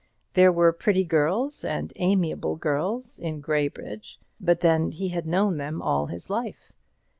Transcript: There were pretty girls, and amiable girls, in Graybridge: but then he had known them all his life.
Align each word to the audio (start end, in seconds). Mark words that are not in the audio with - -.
There 0.33 0.51
were 0.51 0.73
pretty 0.73 1.03
girls, 1.05 1.63
and 1.63 1.93
amiable 1.97 2.55
girls, 2.55 3.19
in 3.19 3.39
Graybridge: 3.39 4.19
but 4.39 4.61
then 4.61 4.89
he 4.89 5.09
had 5.09 5.27
known 5.27 5.57
them 5.57 5.79
all 5.79 6.07
his 6.07 6.27
life. 6.27 6.73